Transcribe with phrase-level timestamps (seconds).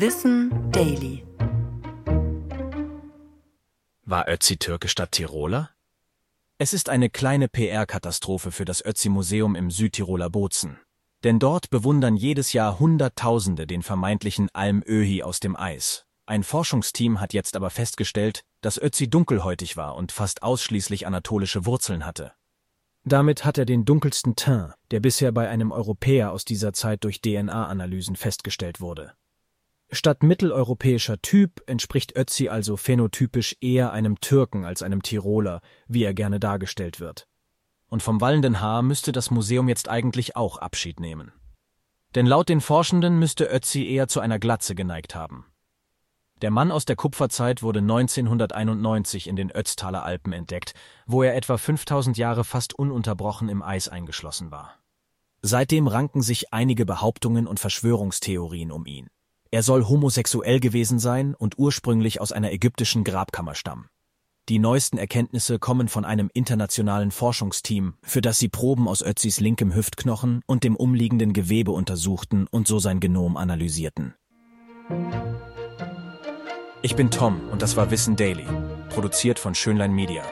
[0.00, 1.26] Wissen Daily.
[4.04, 5.70] War Ötzi Türke statt Tiroler?
[6.56, 10.78] Es ist eine kleine PR-Katastrophe für das Ötzi-Museum im Südtiroler Bozen.
[11.24, 16.04] Denn dort bewundern jedes Jahr Hunderttausende den vermeintlichen Alm-Öhi aus dem Eis.
[16.26, 22.06] Ein Forschungsteam hat jetzt aber festgestellt, dass Ötzi dunkelhäutig war und fast ausschließlich anatolische Wurzeln
[22.06, 22.34] hatte.
[23.02, 27.20] Damit hat er den dunkelsten Teint, der bisher bei einem Europäer aus dieser Zeit durch
[27.20, 29.14] DNA-Analysen festgestellt wurde.
[29.90, 36.12] Statt mitteleuropäischer Typ entspricht Ötzi also phänotypisch eher einem Türken als einem Tiroler, wie er
[36.12, 37.26] gerne dargestellt wird.
[37.88, 41.32] Und vom wallenden Haar müsste das Museum jetzt eigentlich auch Abschied nehmen.
[42.14, 45.46] Denn laut den Forschenden müsste Ötzi eher zu einer Glatze geneigt haben.
[46.42, 50.74] Der Mann aus der Kupferzeit wurde 1991 in den Ötztaler Alpen entdeckt,
[51.06, 54.74] wo er etwa 5000 Jahre fast ununterbrochen im Eis eingeschlossen war.
[55.40, 59.08] Seitdem ranken sich einige Behauptungen und Verschwörungstheorien um ihn.
[59.50, 63.88] Er soll homosexuell gewesen sein und ursprünglich aus einer ägyptischen Grabkammer stammen.
[64.50, 69.74] Die neuesten Erkenntnisse kommen von einem internationalen Forschungsteam, für das sie Proben aus Ötzis linkem
[69.74, 74.14] Hüftknochen und dem umliegenden Gewebe untersuchten und so sein Genom analysierten.
[76.82, 78.46] Ich bin Tom und das war Wissen Daily,
[78.90, 80.22] produziert von Schönlein Media.